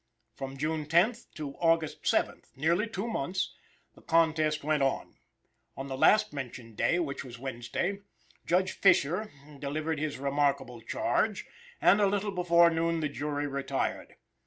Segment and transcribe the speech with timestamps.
[0.33, 3.53] From June 10th to August 7th nearly two months
[3.93, 5.19] the contest went on.
[5.77, 7.99] On the last mentioned day, which was Wednesday,
[8.43, 11.45] Judge Fisher delivered his remarkable charge,
[11.79, 14.15] and a little before noon the jury retired.